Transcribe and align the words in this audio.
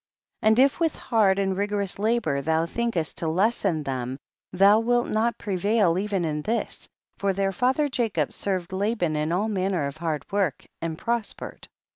47. 0.41 0.47
And 0.49 0.65
if 0.65 0.79
with 0.79 0.95
hard 0.95 1.37
and 1.37 1.55
rigor 1.55 1.79
ous 1.79 1.99
labor 1.99 2.41
thou 2.41 2.65
thinkest 2.65 3.19
to 3.19 3.27
lessen 3.27 3.83
them, 3.83 4.17
thou 4.51 4.79
wilt 4.79 5.07
not 5.09 5.37
prevail 5.37 5.95
even 5.99 6.25
in 6.25 6.41
this, 6.41 6.89
for 7.19 7.33
their 7.33 7.51
father 7.51 7.87
Jacob 7.87 8.33
served 8.33 8.73
Laban 8.73 9.15
in 9.15 9.31
all 9.31 9.47
manner 9.47 9.85
of 9.85 9.97
hard 9.97 10.25
work, 10.31 10.65
and 10.81 10.97
prospered. 10.97 11.67